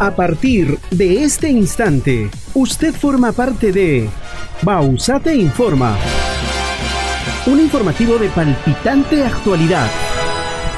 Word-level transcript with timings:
A 0.00 0.14
partir 0.14 0.78
de 0.92 1.24
este 1.24 1.48
instante, 1.50 2.30
usted 2.54 2.94
forma 2.94 3.32
parte 3.32 3.72
de 3.72 4.08
Bausate 4.62 5.34
Informa. 5.34 5.96
Un 7.46 7.58
informativo 7.58 8.16
de 8.16 8.28
palpitante 8.28 9.24
actualidad. 9.24 9.88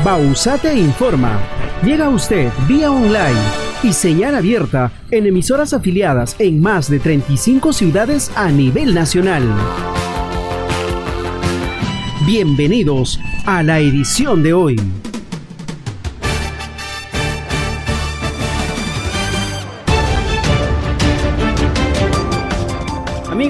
Bausate 0.03 0.73
Informa. 0.75 1.38
Llega 1.84 2.06
a 2.06 2.09
usted 2.09 2.51
vía 2.66 2.91
online 2.91 3.38
y 3.83 3.93
señal 3.93 4.37
abierta 4.37 4.91
en 5.11 5.27
emisoras 5.27 5.75
afiliadas 5.75 6.34
en 6.39 6.62
más 6.62 6.89
de 6.89 6.98
35 6.98 7.75
ciudades 7.75 8.32
a 8.37 8.48
nivel 8.50 8.95
nacional. 8.95 9.43
Bienvenidos 12.25 13.21
a 13.45 13.62
la 13.62 13.80
edición 13.80 14.43
de 14.43 14.55
hoy. 14.55 14.77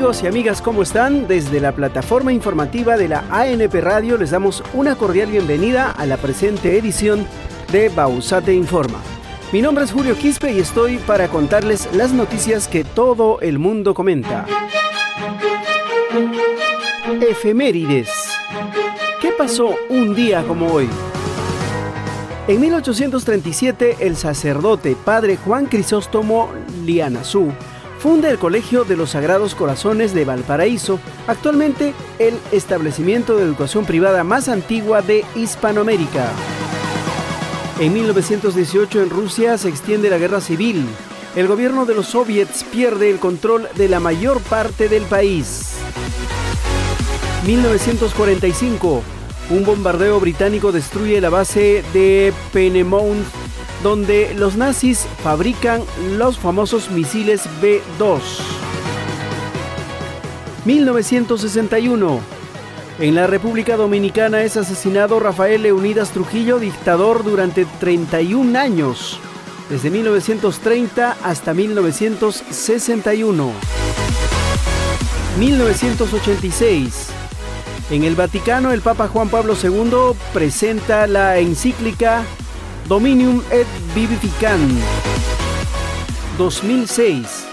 Amigos 0.01 0.23
y 0.23 0.29
amigas, 0.29 0.63
¿cómo 0.63 0.81
están? 0.81 1.29
Desde 1.29 1.61
la 1.61 1.73
plataforma 1.73 2.33
informativa 2.33 2.97
de 2.97 3.07
la 3.07 3.23
ANP 3.31 3.75
Radio 3.83 4.17
les 4.17 4.31
damos 4.31 4.65
una 4.73 4.97
cordial 4.97 5.31
bienvenida 5.31 5.91
a 5.91 6.07
la 6.07 6.17
presente 6.17 6.79
edición 6.79 7.27
de 7.71 7.91
Bausate 7.91 8.55
Informa. 8.55 8.99
Mi 9.53 9.61
nombre 9.61 9.85
es 9.85 9.93
Julio 9.93 10.17
Quispe 10.17 10.53
y 10.53 10.61
estoy 10.61 10.97
para 10.97 11.29
contarles 11.29 11.87
las 11.93 12.15
noticias 12.15 12.67
que 12.67 12.83
todo 12.83 13.43
el 13.43 13.59
mundo 13.59 13.93
comenta. 13.93 14.47
Efemérides. 17.21 18.09
¿Qué 19.21 19.33
pasó 19.37 19.75
un 19.91 20.15
día 20.15 20.43
como 20.45 20.73
hoy? 20.73 20.89
En 22.49 22.59
1837, 22.59 23.99
el 24.01 24.17
sacerdote 24.17 24.97
padre 24.97 25.37
Juan 25.37 25.67
Crisóstomo 25.67 26.49
Lianazú 26.87 27.53
funda 28.01 28.31
el 28.31 28.39
Colegio 28.39 28.85
de 28.85 28.97
los 28.97 29.11
Sagrados 29.11 29.55
Corazones 29.55 30.15
de 30.15 30.25
Valparaíso, 30.25 30.99
actualmente 31.27 31.93
el 32.19 32.39
establecimiento 32.51 33.37
de 33.37 33.45
educación 33.45 33.85
privada 33.85 34.25
más 34.25 34.49
antigua 34.49 35.03
de 35.03 35.23
Hispanoamérica. 35.37 36.31
En 37.79 37.93
1918 37.93 39.03
en 39.03 39.11
Rusia 39.11 39.59
se 39.59 39.69
extiende 39.69 40.09
la 40.09 40.17
guerra 40.17 40.41
civil. 40.41 40.87
El 41.37 41.47
gobierno 41.47 41.85
de 41.85 41.95
los 41.95 42.07
soviets 42.07 42.65
pierde 42.65 43.11
el 43.11 43.19
control 43.19 43.69
de 43.77 43.89
la 43.89 44.01
mayor 44.01 44.41
parte 44.41 44.89
del 44.89 45.03
país. 45.03 45.75
1945. 47.47 49.03
Un 49.51 49.65
bombardeo 49.65 50.19
británico 50.21 50.73
destruye 50.73 51.21
la 51.21 51.29
base 51.29 51.85
de 51.93 52.33
Penemount 52.53 53.40
donde 53.83 54.35
los 54.35 54.57
nazis 54.57 55.07
fabrican 55.23 55.83
los 56.17 56.39
famosos 56.39 56.91
misiles 56.91 57.43
B-2. 57.61 58.21
1961. 60.65 62.21
En 62.99 63.15
la 63.15 63.27
República 63.27 63.77
Dominicana 63.77 64.43
es 64.43 64.59
asesinado 64.59 65.21
Rafael 65.21 65.63
Leonidas 65.63 66.11
Trujillo, 66.11 66.59
dictador 66.59 67.25
durante 67.25 67.65
31 67.65 68.59
años, 68.59 69.19
desde 69.71 69.89
1930 69.89 71.17
hasta 71.23 71.55
1961. 71.55 73.53
1986. 75.39 77.07
En 77.91 78.05
el 78.05 78.15
Vaticano, 78.15 78.73
el 78.73 78.83
Papa 78.83 79.09
Juan 79.09 79.31
Pablo 79.31 79.55
II 79.61 80.15
presenta 80.35 81.07
la 81.07 81.39
encíclica 81.39 82.25
Dominium 82.89 83.43
et 83.51 83.67
Vivificant 83.95 84.69
2006. 86.39 87.47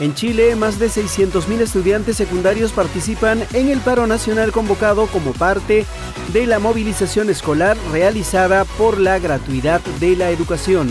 En 0.00 0.14
Chile, 0.14 0.54
más 0.54 0.78
de 0.78 0.88
600.000 0.88 1.60
estudiantes 1.60 2.16
secundarios 2.16 2.72
participan 2.72 3.44
en 3.52 3.68
el 3.68 3.80
paro 3.80 4.06
nacional 4.06 4.52
convocado 4.52 5.06
como 5.06 5.32
parte 5.32 5.86
de 6.32 6.46
la 6.46 6.60
movilización 6.60 7.30
escolar 7.30 7.76
realizada 7.90 8.64
por 8.64 9.00
la 9.00 9.18
gratuidad 9.18 9.80
de 9.98 10.14
la 10.14 10.30
educación. 10.30 10.90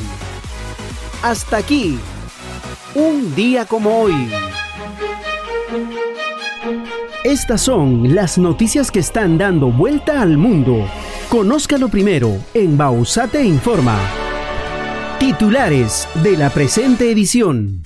Hasta 1.24 1.58
aquí, 1.58 1.98
un 2.96 3.34
día 3.34 3.66
como 3.66 4.02
hoy. 4.02 4.30
Estas 7.28 7.60
son 7.60 8.16
las 8.16 8.38
noticias 8.38 8.90
que 8.90 9.00
están 9.00 9.38
dando 9.38 9.70
vuelta 9.70 10.22
al 10.22 10.38
mundo 10.38 10.90
Conózcalo 11.28 11.90
primero 11.90 12.38
en 12.54 12.78
Bausate 12.78 13.44
Informa. 13.44 14.00
Titulares 15.20 16.08
de 16.24 16.38
la 16.38 16.50
presente 16.50 17.12
edición. 17.12 17.82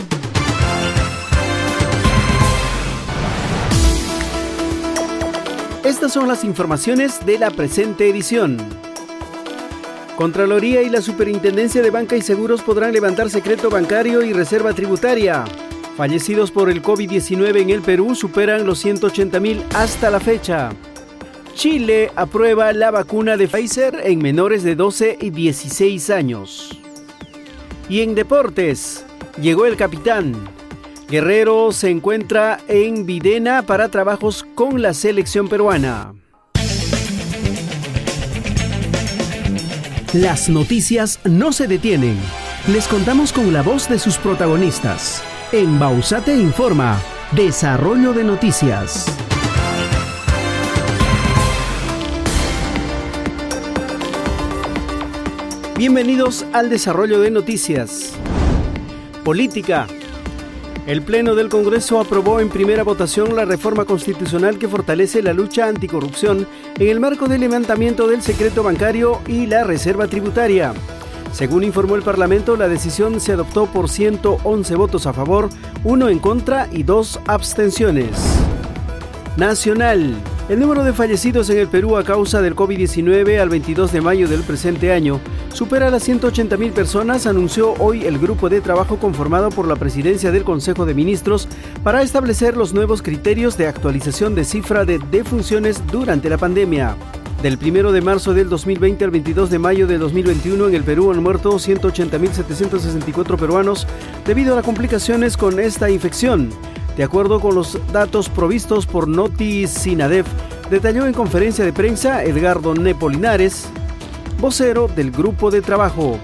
Estas 5.84 6.13
son 6.13 6.28
las 6.28 6.44
informaciones 6.44 7.25
de 7.25 7.40
la 7.40 7.50
presente 7.50 8.07
edición. 8.07 8.57
Contraloría 10.18 10.84
y 10.84 10.90
la 10.91 11.01
Superintendencia 11.01 11.81
de 11.81 11.90
Banca 11.90 12.16
y 12.16 12.22
Seguros 12.22 12.62
podrán 12.62 12.94
levantar 12.94 13.31
secreto 13.31 13.72
bancario 13.72 14.22
y 14.22 14.34
reserva 14.34 14.74
tributaria. 14.74 15.46
Fallecidos 16.01 16.50
por 16.50 16.72
el 16.72 16.81
COVID-19 16.81 17.62
en 17.62 17.69
el 17.69 17.81
Perú 17.84 18.16
superan 18.16 18.66
los 18.66 18.84
180.000 18.84 19.62
hasta 19.75 20.09
la 20.09 20.19
fecha. 20.19 20.72
Chile 21.53 22.12
aprueba 22.16 22.73
la 22.73 22.89
vacuna 22.89 23.38
de 23.38 23.47
Pfizer 23.47 24.01
en 24.03 24.17
menores 24.17 24.63
de 24.63 24.75
12 24.75 25.19
y 25.22 25.29
16 25.29 26.09
años. 26.09 26.79
Y 27.88 28.01
en 28.01 28.16
deportes, 28.16 29.06
llegó 29.39 29.67
el 29.67 29.78
capitán. 29.78 30.34
Guerrero 31.07 31.72
se 31.72 31.91
encuentra 31.91 32.57
en 32.68 33.06
Videna 33.06 33.62
para 33.62 33.89
trabajos 33.89 34.44
con 34.56 34.81
la 34.81 34.95
selección 34.95 35.50
peruana. 35.50 36.16
Las 40.13 40.50
noticias 40.50 41.19
no 41.25 41.51
se 41.51 41.68
detienen. 41.68 42.18
Les 42.73 42.88
contamos 42.88 43.31
con 43.31 43.53
la 43.53 43.62
voz 43.62 43.88
de 43.88 44.00
sus 44.00 44.18
protagonistas. 44.18 45.23
En 45.53 45.78
Bausate 45.78 46.34
Informa, 46.34 46.97
Desarrollo 47.34 48.13
de 48.13 48.23
Noticias. 48.23 49.06
Bienvenidos 55.75 56.45
al 56.53 56.69
desarrollo 56.69 57.19
de 57.19 57.31
noticias. 57.31 58.13
Política. 59.25 59.88
El 60.88 61.01
Pleno 61.01 61.35
del 61.35 61.50
Congreso 61.50 62.00
aprobó 62.00 62.39
en 62.39 62.47
primera 62.47 62.83
votación 62.85 63.35
la 63.35 63.44
reforma 63.44 63.83
constitucional 63.83 64.57
que 64.57 64.69
fortalece 64.69 65.22
la 65.22 65.33
lucha 65.33 65.68
anticorrupción 65.68 66.47
en 66.79 66.88
el 66.88 67.01
marco 67.01 67.28
del 67.28 67.41
levantamiento 67.41 68.07
del 68.07 68.22
secreto 68.22 68.63
bancario 68.63 69.19
y 69.28 69.47
la 69.47 69.66
reserva 69.66 70.07
tributaria. 70.07 70.73
Según 71.31 71.64
informó 71.64 71.96
el 71.96 72.03
Parlamento, 72.03 72.56
la 72.58 72.68
decisión 72.68 73.19
se 73.19 73.31
adoptó 73.34 73.66
por 73.66 73.90
111 73.90 74.75
votos 74.75 75.08
a 75.08 75.14
favor, 75.14 75.50
uno 75.84 76.09
en 76.09 76.19
contra 76.19 76.68
y 76.72 76.84
dos 76.84 77.19
abstenciones. 77.25 78.09
Nacional. 79.38 80.16
El 80.50 80.59
número 80.59 80.84
de 80.84 80.92
fallecidos 80.92 81.50
en 81.50 81.59
el 81.59 81.69
Perú 81.69 81.96
a 81.96 82.03
causa 82.03 82.42
del 82.42 82.58
COVID-19 82.58 83.40
al 83.40 83.47
22 83.47 83.94
de 83.94 84.02
mayo 84.02 84.28
del 84.28 84.42
presente 84.42 84.92
año 84.92 85.22
supera 85.53 85.90
las 85.90 86.08
180.000 86.08 86.74
personas, 86.74 87.25
anunció 87.25 87.74
hoy 87.80 88.06
el 88.06 88.19
grupo 88.19 88.50
de 88.50 88.59
trabajo 88.59 88.98
conformado 88.98 89.50
por 89.50 89.66
la 89.66 89.78
presidencia 89.78 90.31
del 90.31 90.44
Consejo 90.44 90.86
de 90.86 90.94
Ministros 90.94 91.48
para 91.84 92.02
establecer 92.02 92.58
los 92.58 92.74
nuevos 92.74 93.02
criterios 93.02 93.58
de 93.58 93.68
actualización 93.68 94.36
de 94.36 94.44
cifra 94.44 94.84
de 94.84 95.00
defunciones 95.00 95.81
durante 95.88 96.30
la 96.30 96.38
pandemia. 96.38 96.98
Del 97.41 97.57
1 97.59 97.91
de 97.91 98.02
marzo 98.02 98.35
del 98.35 98.50
2020 98.50 99.03
al 99.03 99.09
22 99.09 99.50
de 99.50 99.57
mayo 99.57 99.88
de 99.88 99.97
2021 99.97 100.68
en 100.68 100.75
el 100.75 100.83
Perú 100.83 101.10
han 101.10 101.24
muerto 101.24 101.54
180.764 101.54 103.36
peruanos 103.36 103.88
debido 104.27 104.54
a 104.54 104.57
las 104.57 104.66
complicaciones 104.66 105.38
con 105.38 105.60
esta 105.60 105.89
infección. 105.89 106.51
De 106.95 107.04
acuerdo 107.04 107.39
con 107.39 107.56
los 107.56 107.80
datos 107.92 108.30
provistos 108.30 108.86
por 108.86 109.07
Noti 109.07 109.66
Sinadef, 109.66 110.27
detalló 110.69 111.07
en 111.07 111.13
conferencia 111.13 111.66
de 111.66 111.74
prensa 111.74 112.24
Edgardo 112.24 112.75
Nepolinares, 112.75 113.68
vocero 114.39 114.88
del 114.88 115.10
grupo 115.10 115.50
de 115.50 115.63
trabajo 115.63 116.19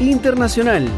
internacional. 0.00 0.88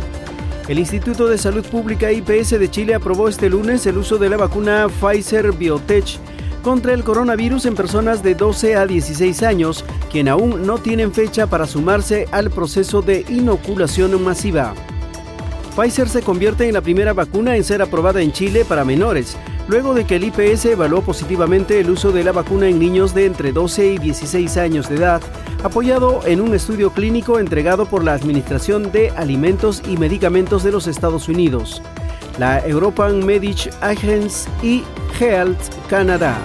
El 0.66 0.78
Instituto 0.78 1.26
de 1.26 1.36
Salud 1.36 1.66
Pública 1.66 2.10
IPS 2.10 2.58
de 2.58 2.70
Chile 2.70 2.94
aprobó 2.94 3.28
este 3.28 3.50
lunes 3.50 3.84
el 3.84 3.98
uso 3.98 4.16
de 4.16 4.30
la 4.30 4.38
vacuna 4.38 4.86
Pfizer 4.88 5.52
Biotech 5.52 6.18
contra 6.64 6.94
el 6.94 7.04
coronavirus 7.04 7.66
en 7.66 7.74
personas 7.74 8.22
de 8.22 8.34
12 8.34 8.74
a 8.74 8.86
16 8.86 9.42
años, 9.42 9.84
quien 10.10 10.28
aún 10.28 10.66
no 10.66 10.78
tienen 10.78 11.12
fecha 11.12 11.46
para 11.46 11.66
sumarse 11.66 12.26
al 12.32 12.50
proceso 12.50 13.02
de 13.02 13.24
inoculación 13.28 14.20
masiva. 14.24 14.74
Pfizer 15.76 16.08
se 16.08 16.22
convierte 16.22 16.66
en 16.66 16.72
la 16.72 16.80
primera 16.80 17.12
vacuna 17.12 17.54
en 17.54 17.64
ser 17.64 17.82
aprobada 17.82 18.22
en 18.22 18.32
Chile 18.32 18.64
para 18.64 18.84
menores, 18.84 19.36
luego 19.68 19.92
de 19.92 20.06
que 20.06 20.16
el 20.16 20.24
IPS 20.24 20.64
evaluó 20.64 21.02
positivamente 21.02 21.80
el 21.80 21.90
uso 21.90 22.12
de 22.12 22.24
la 22.24 22.32
vacuna 22.32 22.66
en 22.66 22.78
niños 22.78 23.14
de 23.14 23.26
entre 23.26 23.52
12 23.52 23.92
y 23.92 23.98
16 23.98 24.56
años 24.56 24.88
de 24.88 24.96
edad, 24.96 25.20
apoyado 25.62 26.22
en 26.24 26.40
un 26.40 26.54
estudio 26.54 26.92
clínico 26.92 27.38
entregado 27.38 27.84
por 27.84 28.02
la 28.02 28.14
Administración 28.14 28.90
de 28.90 29.10
Alimentos 29.10 29.82
y 29.86 29.98
Medicamentos 29.98 30.64
de 30.64 30.72
los 30.72 30.86
Estados 30.86 31.28
Unidos, 31.28 31.82
la 32.38 32.66
European 32.66 33.24
Medic 33.24 33.70
Agency 33.80 34.48
y 34.62 34.84
Health 35.18 35.60
Canada. 35.88 36.38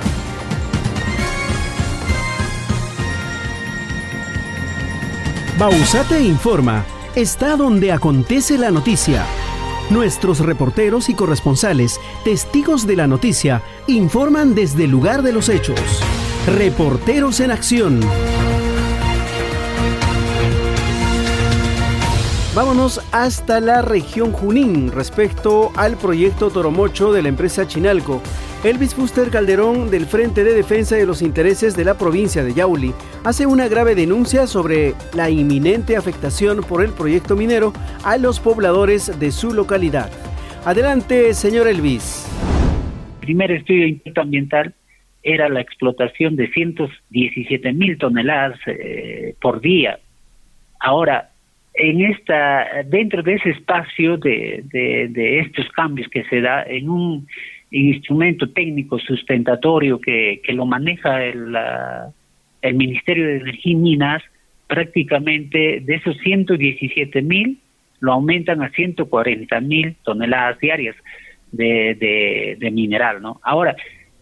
Bausate 5.57 6.21
informa, 6.21 6.86
está 7.15 7.57
donde 7.57 7.91
acontece 7.91 8.57
la 8.57 8.71
noticia. 8.71 9.25
Nuestros 9.89 10.39
reporteros 10.39 11.09
y 11.09 11.15
corresponsales, 11.15 12.00
testigos 12.24 12.88
de 12.88 12.95
la 12.95 13.07
noticia, 13.07 13.63
informan 13.88 14.56
desde 14.56 14.86
el 14.86 14.91
lugar 14.91 15.21
de 15.21 15.33
los 15.33 15.50
hechos. 15.50 15.81
Reporteros 16.45 17.39
en 17.41 17.51
acción. 17.51 18.00
Vámonos 22.60 23.00
hasta 23.14 23.62
la 23.62 23.82
región 23.82 24.34
Junín 24.34 24.92
respecto 24.92 25.72
al 25.78 25.96
proyecto 25.96 26.50
Toromocho 26.50 27.14
de 27.14 27.22
la 27.22 27.30
empresa 27.30 27.66
Chinalco. 27.66 28.22
Elvis 28.66 28.94
Fuster 28.94 29.30
Calderón 29.30 29.90
del 29.90 30.06
Frente 30.06 30.44
de 30.44 30.52
Defensa 30.52 30.98
de 30.98 31.06
los 31.06 31.22
Intereses 31.22 31.78
de 31.78 31.86
la 31.86 31.98
provincia 31.98 32.44
de 32.44 32.54
Yauli 32.54 32.92
hace 33.24 33.46
una 33.46 33.70
grave 33.70 33.96
denuncia 33.96 34.46
sobre 34.46 34.94
la 35.16 35.30
inminente 35.30 35.96
afectación 35.96 36.60
por 36.60 36.84
el 36.84 36.92
proyecto 36.92 37.38
minero 37.38 37.72
a 38.04 38.18
los 38.18 38.42
pobladores 38.42 39.18
de 39.18 39.32
su 39.32 39.54
localidad. 39.54 40.12
Adelante, 40.66 41.34
señor 41.36 41.66
Elvis. 41.66 42.28
El 43.22 43.28
primer 43.28 43.52
estudio 43.52 43.84
de 43.84 43.90
impacto 43.92 44.20
ambiental 44.20 44.74
era 45.24 45.48
la 45.48 45.62
explotación 45.62 46.36
de 46.36 46.52
117 46.52 47.72
mil 47.72 47.98
toneladas 47.98 48.60
eh, 48.68 49.34
por 49.40 49.62
día. 49.62 49.98
Ahora, 50.82 51.30
en 51.80 52.02
esta, 52.02 52.84
dentro 52.86 53.24
de 53.24 53.36
ese 53.36 53.52
espacio 53.52 54.18
de, 54.18 54.64
de 54.72 55.40
estos 55.40 55.68
cambios 55.70 56.08
que 56.10 56.24
se 56.26 56.42
da 56.42 56.64
en 56.64 56.90
un 56.90 57.28
instrumento 57.72 58.50
técnico 58.50 59.00
sustentatorio 59.00 60.00
que, 60.00 60.42
que 60.44 60.54
lo 60.54 60.66
maneja 60.66 61.24
el, 61.24 61.56
el 62.62 62.76
Ministerio 62.76 63.28
de 63.28 63.38
Energía 63.38 63.72
y 63.72 63.76
Minas, 63.76 64.24
prácticamente 64.68 65.80
de 65.81 65.96
esos 65.96 66.18
117 66.18 67.22
mil 67.22 67.60
lo 68.02 68.14
aumentan 68.14 68.62
a 68.62 68.70
140 68.70 69.60
mil 69.62 69.96
toneladas 70.04 70.58
diarias 70.60 70.96
de, 71.52 72.56
de, 72.58 72.72
mineral, 72.72 73.22
¿no? 73.22 73.42
Ahora, 73.44 73.75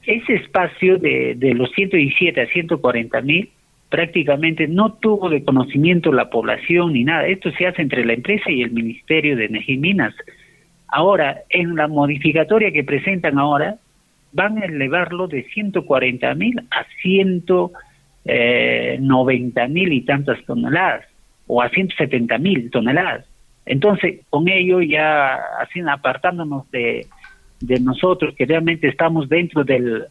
ese 0.03 0.35
espacio 0.35 0.97
de, 0.97 1.35
de 1.35 1.53
los 1.53 1.69
117 1.71 2.41
a 2.41 2.47
140 2.47 3.21
mil 3.21 3.49
prácticamente 3.89 4.67
no 4.67 4.93
tuvo 4.93 5.29
de 5.29 5.43
conocimiento 5.43 6.11
la 6.11 6.29
población 6.29 6.93
ni 6.93 7.03
nada. 7.03 7.27
Esto 7.27 7.51
se 7.51 7.67
hace 7.67 7.81
entre 7.81 8.05
la 8.05 8.13
empresa 8.13 8.51
y 8.51 8.61
el 8.61 8.71
Ministerio 8.71 9.35
de 9.35 9.45
Energía 9.45 9.75
y 9.75 9.79
Minas. 9.79 10.13
Ahora, 10.87 11.41
en 11.49 11.75
la 11.75 11.87
modificatoria 11.87 12.71
que 12.71 12.83
presentan 12.83 13.37
ahora, 13.39 13.77
van 14.33 14.57
a 14.57 14.65
elevarlo 14.65 15.27
de 15.27 15.43
140 15.43 16.35
mil 16.35 16.59
a 16.71 16.85
190 17.01 17.71
eh, 18.25 19.67
mil 19.69 19.93
y 19.93 20.01
tantas 20.01 20.43
toneladas, 20.45 21.05
o 21.47 21.61
a 21.61 21.69
170 21.69 22.37
mil 22.37 22.69
toneladas. 22.69 23.25
Entonces, 23.65 24.21
con 24.29 24.47
ello 24.47 24.81
ya 24.81 25.35
así 25.59 25.81
apartándonos 25.81 26.69
de, 26.71 27.05
de 27.59 27.79
nosotros, 27.79 28.33
que 28.35 28.45
realmente 28.45 28.87
estamos 28.87 29.27
dentro 29.27 29.63
del, 29.63 30.05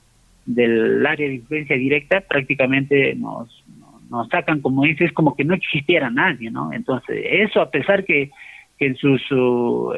del 0.46 1.04
área 1.04 1.28
de 1.28 1.34
influencia 1.34 1.76
directa, 1.76 2.20
prácticamente 2.20 3.14
nos, 3.14 3.64
nos 4.10 4.28
sacan, 4.28 4.60
como 4.60 4.84
dices, 4.84 5.12
como 5.12 5.34
que 5.34 5.44
no 5.44 5.54
existiera 5.54 6.10
nadie, 6.10 6.50
¿no? 6.50 6.72
Entonces, 6.72 7.24
eso 7.24 7.60
a 7.60 7.70
pesar 7.70 8.04
que 8.04 8.30
en 8.78 8.96
sus, 8.96 9.22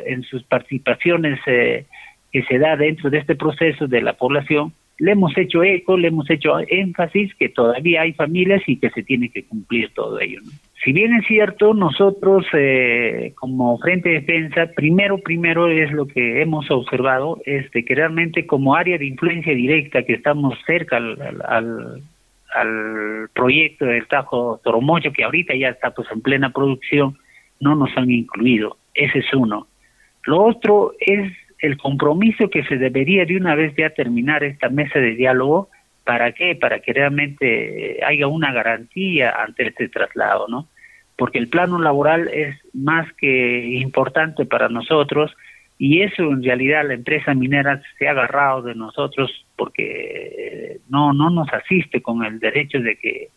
en 0.06 0.22
sus 0.22 0.42
participaciones 0.44 1.40
eh, 1.46 1.86
que 2.32 2.42
se 2.44 2.58
da 2.58 2.76
dentro 2.76 3.10
de 3.10 3.18
este 3.18 3.34
proceso 3.34 3.86
de 3.86 4.02
la 4.02 4.12
población, 4.14 4.72
le 4.98 5.12
hemos 5.12 5.36
hecho 5.38 5.62
eco, 5.62 5.96
le 5.96 6.08
hemos 6.08 6.28
hecho 6.28 6.58
énfasis 6.68 7.32
que 7.36 7.48
todavía 7.48 8.02
hay 8.02 8.12
familias 8.14 8.62
y 8.66 8.76
que 8.76 8.90
se 8.90 9.02
tiene 9.02 9.28
que 9.30 9.44
cumplir 9.44 9.90
todo 9.94 10.18
ello. 10.20 10.40
Si 10.84 10.92
bien 10.92 11.14
es 11.14 11.26
cierto, 11.26 11.74
nosotros 11.74 12.46
eh, 12.52 13.32
como 13.36 13.78
Frente 13.78 14.08
de 14.08 14.20
Defensa, 14.20 14.70
primero, 14.74 15.18
primero 15.18 15.68
es 15.68 15.92
lo 15.92 16.06
que 16.06 16.42
hemos 16.42 16.70
observado, 16.70 17.40
es 17.46 17.70
de 17.72 17.84
que 17.84 17.94
realmente 17.94 18.46
como 18.46 18.74
área 18.74 18.98
de 18.98 19.06
influencia 19.06 19.54
directa 19.54 20.02
que 20.02 20.14
estamos 20.14 20.54
cerca 20.66 20.96
al, 20.96 21.20
al, 21.20 21.42
al 21.46 22.02
proyecto 23.32 23.84
del 23.84 24.06
Tajo 24.06 24.60
Toromocho, 24.62 25.12
que 25.12 25.24
ahorita 25.24 25.54
ya 25.54 25.68
está 25.68 25.90
pues 25.90 26.08
en 26.12 26.20
plena 26.20 26.50
producción, 26.50 27.18
no 27.60 27.74
nos 27.74 27.96
han 27.96 28.10
incluido. 28.10 28.76
Ese 28.94 29.20
es 29.20 29.32
uno. 29.32 29.66
Lo 30.24 30.42
otro 30.44 30.92
es 31.00 31.32
el 31.60 31.76
compromiso 31.76 32.50
que 32.50 32.64
se 32.64 32.76
debería 32.76 33.24
de 33.24 33.36
una 33.36 33.54
vez 33.54 33.74
ya 33.76 33.90
terminar 33.90 34.44
esta 34.44 34.68
mesa 34.68 34.98
de 34.98 35.14
diálogo. 35.14 35.68
¿Para 36.04 36.32
qué? 36.32 36.54
Para 36.54 36.80
que 36.80 36.92
realmente 36.92 38.00
haya 38.04 38.26
una 38.26 38.52
garantía 38.52 39.30
ante 39.30 39.68
este 39.68 39.88
traslado, 39.88 40.46
¿no? 40.48 40.68
Porque 41.16 41.38
el 41.38 41.48
plano 41.48 41.80
laboral 41.80 42.28
es 42.28 42.56
más 42.72 43.12
que 43.14 43.66
importante 43.80 44.46
para 44.46 44.68
nosotros 44.68 45.34
y 45.78 46.02
eso 46.02 46.22
en 46.24 46.42
realidad 46.42 46.86
la 46.86 46.94
empresa 46.94 47.34
minera 47.34 47.80
se 47.98 48.08
ha 48.08 48.10
agarrado 48.10 48.62
de 48.62 48.74
nosotros 48.74 49.30
porque 49.56 50.80
no 50.88 51.12
no 51.12 51.30
nos 51.30 51.52
asiste 51.52 52.02
con 52.02 52.24
el 52.24 52.40
derecho 52.40 52.80
de 52.80 52.96
que 52.96 53.28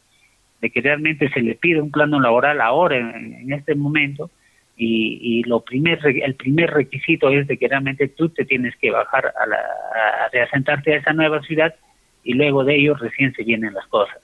de 0.62 0.70
que 0.70 0.82
realmente 0.82 1.30
se 1.30 1.42
le 1.42 1.56
pide 1.56 1.82
un 1.82 1.92
plano 1.92 2.20
laboral 2.20 2.62
ahora, 2.62 2.98
en, 2.98 3.52
este 3.52 3.76
momento, 3.76 4.30
y, 4.78 5.20
y, 5.22 5.44
lo 5.44 5.62
primer, 5.62 6.00
el 6.06 6.36
primer 6.36 6.72
requisito 6.72 7.30
es 7.30 7.48
de 7.48 7.58
que 7.58 7.68
realmente 7.68 8.08
tú 8.08 8.30
te 8.30 8.46
tienes 8.46 8.76
que 8.78 8.92
bajar 8.92 9.34
a, 9.40 9.46
la, 9.46 9.58
a 9.58 10.30
reasentarte 10.32 10.94
a 10.94 10.98
esa 10.98 11.14
nueva 11.14 11.42
ciudad 11.42 11.76
y 12.24 12.34
luego 12.34 12.64
de 12.64 12.76
ello 12.76 12.96
recién 12.96 13.34
se 13.34 13.44
vienen 13.44 13.74
las 13.74 13.86
cosas. 13.88 14.18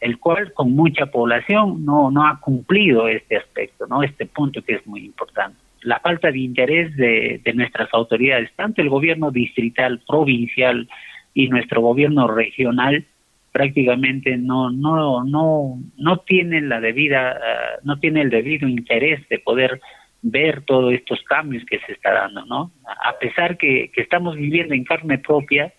El 0.00 0.18
cual 0.18 0.52
con 0.52 0.72
mucha 0.72 1.06
población 1.06 1.84
no, 1.84 2.10
no 2.10 2.26
ha 2.26 2.40
cumplido 2.40 3.08
este 3.08 3.36
aspecto, 3.36 3.86
no 3.86 4.02
este 4.02 4.26
punto 4.26 4.62
que 4.62 4.74
es 4.74 4.86
muy 4.86 5.04
importante. 5.04 5.58
La 5.84 6.00
falta 6.00 6.30
de 6.30 6.38
interés 6.38 6.96
de, 6.96 7.40
de 7.44 7.54
nuestras 7.54 7.88
autoridades, 7.92 8.50
tanto 8.56 8.82
el 8.82 8.88
gobierno 8.88 9.30
distrital, 9.30 10.02
provincial 10.06 10.88
y 11.34 11.48
nuestro 11.48 11.80
gobierno 11.80 12.26
regional, 12.26 13.06
prácticamente 13.54 14.36
no 14.36 14.68
no 14.70 15.22
no 15.22 15.78
no 15.96 16.16
tiene 16.26 16.60
la 16.60 16.80
debida 16.80 17.34
eh, 17.34 17.78
no 17.84 18.00
tiene 18.00 18.22
el 18.22 18.28
debido 18.28 18.66
interés 18.66 19.26
de 19.28 19.38
poder 19.38 19.80
ver 20.22 20.62
todos 20.62 20.92
estos 20.92 21.22
cambios 21.22 21.64
que 21.64 21.78
se 21.86 21.92
está 21.92 22.12
dando 22.12 22.44
no 22.46 22.72
a 22.84 23.16
pesar 23.20 23.56
que, 23.56 23.92
que 23.94 24.00
estamos 24.00 24.34
viviendo 24.34 24.74
en 24.74 24.82
carne 24.82 25.18
propia 25.18 25.72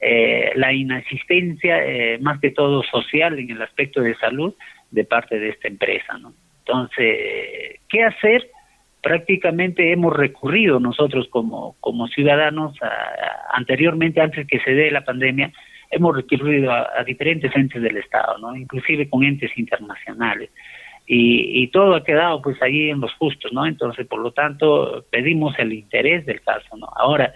eh, 0.00 0.50
la 0.56 0.72
inasistencia 0.72 1.86
eh, 1.86 2.18
más 2.18 2.40
que 2.40 2.50
todo 2.50 2.82
social 2.82 3.38
en 3.38 3.48
el 3.52 3.62
aspecto 3.62 4.00
de 4.00 4.16
salud 4.16 4.52
de 4.90 5.04
parte 5.04 5.38
de 5.38 5.50
esta 5.50 5.68
empresa 5.68 6.18
no 6.18 6.34
entonces 6.64 7.78
qué 7.88 8.02
hacer 8.02 8.50
prácticamente 9.02 9.92
hemos 9.92 10.14
recurrido 10.16 10.78
nosotros 10.80 11.28
como 11.28 11.76
como 11.80 12.06
ciudadanos 12.08 12.74
anteriormente 13.52 14.20
antes 14.20 14.46
que 14.46 14.60
se 14.60 14.72
dé 14.72 14.90
la 14.90 15.04
pandemia 15.04 15.52
hemos 15.90 16.14
recurrido 16.14 16.70
a, 16.72 17.02
diferentes 17.04 17.54
entes 17.54 17.82
del 17.82 17.96
Estado, 17.96 18.38
¿no? 18.38 18.54
inclusive 18.56 19.08
con 19.08 19.24
entes 19.24 19.50
internacionales. 19.56 20.50
Y, 21.06 21.62
y, 21.62 21.66
todo 21.68 21.96
ha 21.96 22.04
quedado 22.04 22.40
pues 22.40 22.62
ahí 22.62 22.88
en 22.88 23.00
los 23.00 23.12
justos, 23.14 23.52
¿no? 23.52 23.66
Entonces, 23.66 24.06
por 24.06 24.20
lo 24.20 24.30
tanto, 24.30 25.04
pedimos 25.10 25.58
el 25.58 25.72
interés 25.72 26.24
del 26.24 26.40
caso, 26.40 26.76
¿no? 26.76 26.86
Ahora, 26.94 27.34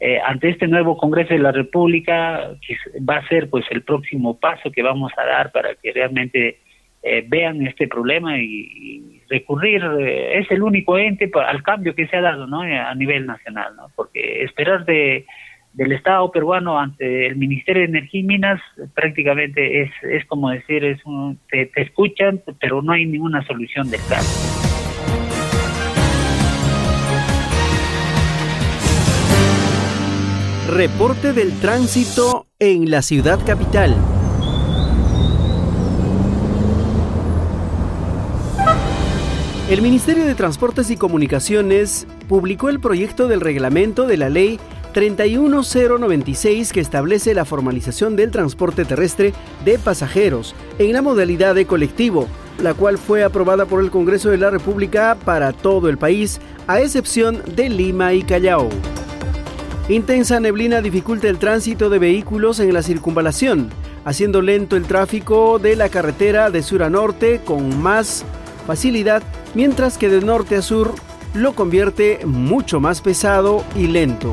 eh, 0.00 0.18
ante 0.24 0.48
este 0.48 0.66
nuevo 0.66 0.96
Congreso 0.96 1.32
de 1.32 1.38
la 1.38 1.52
República, 1.52 2.50
que 2.66 2.76
va 3.08 3.18
a 3.18 3.28
ser 3.28 3.48
pues 3.48 3.64
el 3.70 3.82
próximo 3.82 4.40
paso 4.40 4.72
que 4.72 4.82
vamos 4.82 5.12
a 5.16 5.24
dar 5.24 5.52
para 5.52 5.76
que 5.76 5.92
realmente 5.92 6.58
eh, 7.02 7.24
vean 7.26 7.66
este 7.66 7.88
problema 7.88 8.38
y, 8.38 9.20
recurrir, 9.28 9.82
eh, 9.98 10.38
es 10.40 10.50
el 10.50 10.62
único 10.62 10.98
ente 10.98 11.30
al 11.34 11.62
cambio 11.62 11.94
que 11.94 12.06
se 12.06 12.16
ha 12.16 12.20
dado, 12.20 12.46
¿no? 12.46 12.60
A 12.60 12.94
nivel 12.94 13.24
nacional, 13.24 13.74
¿no? 13.76 13.86
Porque 13.96 14.42
esperar 14.42 14.84
de 14.84 15.24
del 15.72 15.92
Estado 15.92 16.30
peruano 16.30 16.78
ante 16.78 17.26
el 17.26 17.36
Ministerio 17.36 17.82
de 17.82 17.88
Energía 17.88 18.20
y 18.20 18.24
Minas 18.24 18.60
prácticamente 18.94 19.82
es, 19.82 19.90
es 20.02 20.24
como 20.26 20.50
decir, 20.50 20.84
es 20.84 21.04
un, 21.06 21.38
te, 21.50 21.70
escuchan, 21.76 22.42
pero 22.60 22.82
no 22.82 22.92
hay 22.92 23.06
ninguna 23.06 23.44
solución 23.46 23.90
del 23.90 24.00
caso. 24.08 24.58
Reporte 30.70 31.32
del 31.32 31.58
tránsito 31.60 32.46
en 32.58 32.90
la 32.90 33.02
ciudad 33.02 33.38
capital. 33.44 33.94
El 39.72 39.80
Ministerio 39.80 40.26
de 40.26 40.34
Transportes 40.34 40.90
y 40.90 40.98
Comunicaciones 40.98 42.06
publicó 42.28 42.68
el 42.68 42.78
proyecto 42.78 43.26
del 43.26 43.40
reglamento 43.40 44.06
de 44.06 44.18
la 44.18 44.28
ley 44.28 44.60
31096 44.92 46.74
que 46.74 46.80
establece 46.80 47.32
la 47.32 47.46
formalización 47.46 48.14
del 48.14 48.30
transporte 48.30 48.84
terrestre 48.84 49.32
de 49.64 49.78
pasajeros 49.78 50.54
en 50.78 50.92
la 50.92 51.00
modalidad 51.00 51.54
de 51.54 51.64
colectivo, 51.64 52.28
la 52.62 52.74
cual 52.74 52.98
fue 52.98 53.24
aprobada 53.24 53.64
por 53.64 53.82
el 53.82 53.90
Congreso 53.90 54.28
de 54.28 54.36
la 54.36 54.50
República 54.50 55.16
para 55.24 55.54
todo 55.54 55.88
el 55.88 55.96
país, 55.96 56.38
a 56.66 56.82
excepción 56.82 57.40
de 57.56 57.70
Lima 57.70 58.12
y 58.12 58.24
Callao. 58.24 58.68
Intensa 59.88 60.38
neblina 60.38 60.82
dificulta 60.82 61.28
el 61.28 61.38
tránsito 61.38 61.88
de 61.88 61.98
vehículos 61.98 62.60
en 62.60 62.74
la 62.74 62.82
circunvalación, 62.82 63.70
haciendo 64.04 64.42
lento 64.42 64.76
el 64.76 64.84
tráfico 64.84 65.58
de 65.58 65.76
la 65.76 65.88
carretera 65.88 66.50
de 66.50 66.62
sur 66.62 66.82
a 66.82 66.90
norte 66.90 67.40
con 67.42 67.80
más 67.80 68.26
facilidad, 68.62 69.22
mientras 69.54 69.98
que 69.98 70.08
de 70.08 70.20
norte 70.20 70.56
a 70.56 70.62
sur 70.62 70.94
lo 71.34 71.54
convierte 71.54 72.20
mucho 72.24 72.80
más 72.80 73.00
pesado 73.00 73.64
y 73.74 73.86
lento. 73.86 74.32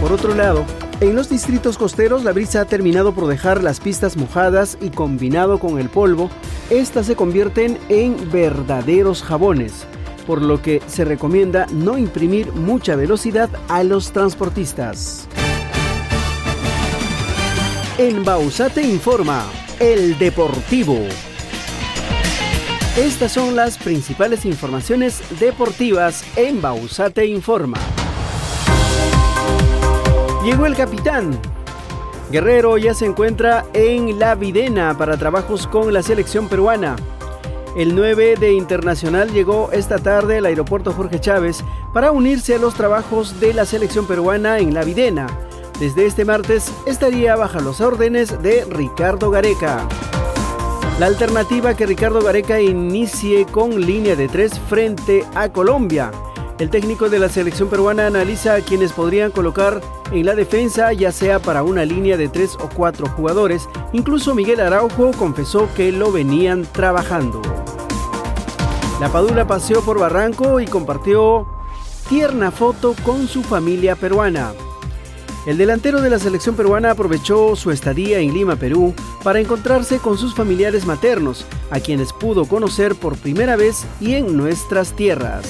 Por 0.00 0.12
otro 0.12 0.34
lado, 0.34 0.64
en 1.00 1.14
los 1.14 1.28
distritos 1.28 1.78
costeros 1.78 2.24
la 2.24 2.32
brisa 2.32 2.62
ha 2.62 2.64
terminado 2.64 3.14
por 3.14 3.26
dejar 3.26 3.62
las 3.62 3.80
pistas 3.80 4.16
mojadas 4.16 4.78
y 4.80 4.90
combinado 4.90 5.58
con 5.58 5.78
el 5.78 5.88
polvo, 5.88 6.30
estas 6.70 7.06
se 7.06 7.16
convierten 7.16 7.78
en 7.88 8.30
verdaderos 8.30 9.22
jabones 9.22 9.86
por 10.24 10.42
lo 10.42 10.60
que 10.60 10.82
se 10.86 11.04
recomienda 11.04 11.66
no 11.72 11.98
imprimir 11.98 12.52
mucha 12.52 12.96
velocidad 12.96 13.50
a 13.68 13.84
los 13.84 14.12
transportistas. 14.12 15.28
En 17.98 18.24
Bausate 18.24 18.82
Informa, 18.82 19.46
el 19.78 20.18
Deportivo. 20.18 20.98
Estas 22.96 23.32
son 23.32 23.56
las 23.56 23.76
principales 23.76 24.44
informaciones 24.44 25.20
deportivas 25.40 26.24
en 26.36 26.62
Bausate 26.62 27.26
Informa. 27.26 27.76
Llegó 30.44 30.64
el 30.66 30.76
capitán. 30.76 31.36
Guerrero 32.30 32.78
ya 32.78 32.94
se 32.94 33.06
encuentra 33.06 33.64
en 33.74 34.20
La 34.20 34.36
Videna 34.36 34.96
para 34.96 35.16
trabajos 35.16 35.66
con 35.66 35.92
la 35.92 36.04
selección 36.04 36.48
peruana. 36.48 36.94
El 37.76 37.96
9 37.96 38.36
de 38.38 38.52
Internacional 38.52 39.32
llegó 39.32 39.72
esta 39.72 39.98
tarde 39.98 40.38
al 40.38 40.46
aeropuerto 40.46 40.92
Jorge 40.92 41.18
Chávez 41.18 41.64
para 41.92 42.12
unirse 42.12 42.54
a 42.54 42.58
los 42.58 42.74
trabajos 42.74 43.40
de 43.40 43.54
la 43.54 43.64
selección 43.64 44.06
peruana 44.06 44.60
en 44.60 44.72
La 44.72 44.84
Videna. 44.84 45.26
Desde 45.80 46.06
este 46.06 46.24
martes 46.24 46.72
estaría 46.86 47.34
bajo 47.34 47.58
los 47.58 47.80
órdenes 47.80 48.40
de 48.40 48.64
Ricardo 48.66 49.30
Gareca. 49.32 49.88
La 51.00 51.06
alternativa 51.06 51.74
que 51.74 51.86
Ricardo 51.86 52.20
Gareca 52.20 52.60
inicie 52.60 53.46
con 53.46 53.80
línea 53.84 54.14
de 54.14 54.28
tres 54.28 54.60
frente 54.68 55.24
a 55.34 55.48
Colombia. 55.48 56.12
El 56.60 56.70
técnico 56.70 57.08
de 57.08 57.18
la 57.18 57.28
selección 57.28 57.68
peruana 57.68 58.06
analiza 58.06 58.54
a 58.54 58.60
quienes 58.60 58.92
podrían 58.92 59.32
colocar 59.32 59.80
en 60.12 60.24
la 60.24 60.36
defensa, 60.36 60.92
ya 60.92 61.10
sea 61.10 61.40
para 61.40 61.64
una 61.64 61.84
línea 61.84 62.16
de 62.16 62.28
tres 62.28 62.54
o 62.60 62.68
cuatro 62.68 63.08
jugadores. 63.08 63.68
Incluso 63.92 64.36
Miguel 64.36 64.60
Araujo 64.60 65.10
confesó 65.18 65.68
que 65.74 65.90
lo 65.90 66.12
venían 66.12 66.62
trabajando. 66.62 67.42
La 69.00 69.08
Padula 69.08 69.48
paseó 69.48 69.82
por 69.82 69.98
Barranco 69.98 70.60
y 70.60 70.66
compartió 70.66 71.44
tierna 72.08 72.52
foto 72.52 72.94
con 73.04 73.26
su 73.26 73.42
familia 73.42 73.96
peruana. 73.96 74.52
El 75.46 75.58
delantero 75.58 76.00
de 76.00 76.08
la 76.08 76.18
selección 76.18 76.56
peruana 76.56 76.92
aprovechó 76.92 77.54
su 77.54 77.70
estadía 77.70 78.18
en 78.18 78.32
Lima, 78.32 78.56
Perú, 78.56 78.94
para 79.22 79.40
encontrarse 79.40 79.98
con 79.98 80.16
sus 80.16 80.34
familiares 80.34 80.86
maternos, 80.86 81.44
a 81.70 81.80
quienes 81.80 82.14
pudo 82.14 82.46
conocer 82.46 82.94
por 82.94 83.18
primera 83.18 83.54
vez 83.54 83.84
y 84.00 84.14
en 84.14 84.38
nuestras 84.38 84.94
tierras. 84.94 85.44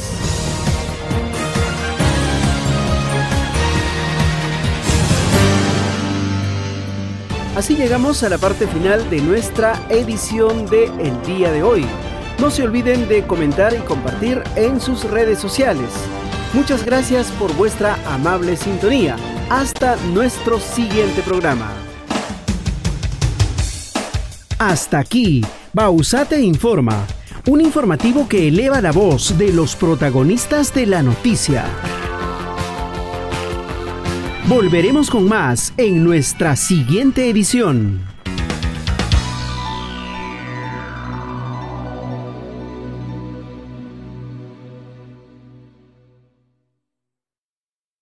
Así 7.54 7.76
llegamos 7.76 8.24
a 8.24 8.28
la 8.28 8.38
parte 8.38 8.66
final 8.66 9.08
de 9.10 9.20
nuestra 9.20 9.80
edición 9.90 10.66
de 10.66 10.86
El 10.86 11.22
Día 11.22 11.52
de 11.52 11.62
hoy. 11.62 11.86
No 12.40 12.50
se 12.50 12.64
olviden 12.64 13.06
de 13.06 13.24
comentar 13.28 13.72
y 13.74 13.78
compartir 13.78 14.42
en 14.56 14.80
sus 14.80 15.04
redes 15.04 15.38
sociales. 15.38 15.88
Muchas 16.52 16.84
gracias 16.84 17.30
por 17.30 17.54
vuestra 17.54 17.96
amable 18.12 18.56
sintonía. 18.56 19.16
Hasta 19.50 19.96
nuestro 20.14 20.58
siguiente 20.58 21.20
programa. 21.20 21.70
Hasta 24.58 24.98
aquí, 24.98 25.42
Bausate 25.74 26.40
Informa, 26.40 27.06
un 27.46 27.60
informativo 27.60 28.26
que 28.26 28.48
eleva 28.48 28.80
la 28.80 28.90
voz 28.90 29.36
de 29.36 29.52
los 29.52 29.76
protagonistas 29.76 30.72
de 30.72 30.86
la 30.86 31.02
noticia. 31.02 31.66
Volveremos 34.48 35.10
con 35.10 35.28
más 35.28 35.74
en 35.76 36.02
nuestra 36.02 36.56
siguiente 36.56 37.28
edición. 37.28 38.13